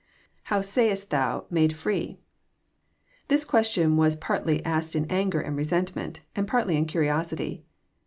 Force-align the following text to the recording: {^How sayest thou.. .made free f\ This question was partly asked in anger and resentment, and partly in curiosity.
{^How 0.47 0.65
sayest 0.65 1.11
thou.. 1.11 1.45
.made 1.51 1.73
free 1.77 2.09
f\ 3.19 3.27
This 3.27 3.45
question 3.45 3.97
was 3.97 4.15
partly 4.15 4.65
asked 4.65 4.95
in 4.95 5.05
anger 5.11 5.39
and 5.41 5.55
resentment, 5.55 6.21
and 6.35 6.47
partly 6.47 6.75
in 6.75 6.85
curiosity. 6.87 7.65